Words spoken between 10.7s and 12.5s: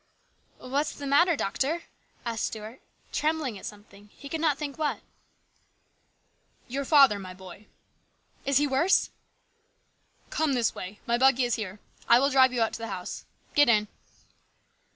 way; my buggy is here. I will